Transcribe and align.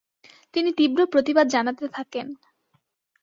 তিনি 0.53 0.69
তীব্র 0.77 0.99
প্রতিবাদ 1.05 1.45
জনাতে 1.47 1.85
থাকেন। 1.87 2.27